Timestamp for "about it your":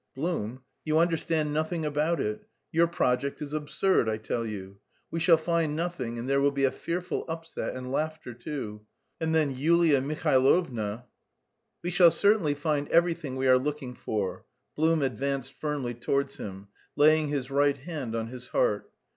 1.85-2.87